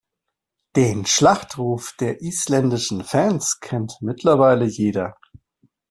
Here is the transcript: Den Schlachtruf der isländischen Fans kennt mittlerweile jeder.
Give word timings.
Den 0.75 1.05
Schlachtruf 1.05 1.93
der 1.99 2.23
isländischen 2.23 3.03
Fans 3.03 3.59
kennt 3.59 3.99
mittlerweile 4.01 4.65
jeder. 4.65 5.13